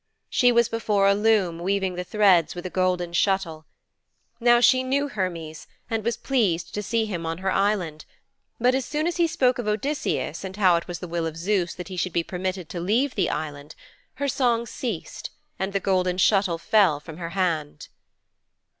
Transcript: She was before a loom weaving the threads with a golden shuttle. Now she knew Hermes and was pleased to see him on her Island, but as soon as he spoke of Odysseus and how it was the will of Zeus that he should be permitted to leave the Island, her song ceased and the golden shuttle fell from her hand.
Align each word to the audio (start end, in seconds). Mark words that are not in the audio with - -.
She 0.31 0.51
was 0.51 0.67
before 0.67 1.07
a 1.07 1.13
loom 1.13 1.59
weaving 1.59 1.93
the 1.93 2.03
threads 2.03 2.55
with 2.55 2.65
a 2.65 2.71
golden 2.71 3.13
shuttle. 3.13 3.67
Now 4.39 4.59
she 4.59 4.81
knew 4.81 5.09
Hermes 5.09 5.67
and 5.91 6.03
was 6.03 6.17
pleased 6.17 6.73
to 6.73 6.81
see 6.81 7.05
him 7.05 7.23
on 7.27 7.37
her 7.37 7.51
Island, 7.51 8.05
but 8.59 8.73
as 8.73 8.83
soon 8.83 9.05
as 9.05 9.17
he 9.17 9.27
spoke 9.27 9.59
of 9.59 9.67
Odysseus 9.67 10.43
and 10.43 10.57
how 10.57 10.75
it 10.75 10.87
was 10.87 10.97
the 11.01 11.07
will 11.07 11.27
of 11.27 11.37
Zeus 11.37 11.75
that 11.75 11.89
he 11.89 11.97
should 11.97 12.13
be 12.13 12.23
permitted 12.23 12.67
to 12.69 12.79
leave 12.79 13.13
the 13.13 13.29
Island, 13.29 13.75
her 14.15 14.27
song 14.27 14.65
ceased 14.65 15.29
and 15.59 15.71
the 15.71 15.79
golden 15.79 16.17
shuttle 16.17 16.57
fell 16.57 16.99
from 16.99 17.17
her 17.17 17.29
hand. 17.37 17.87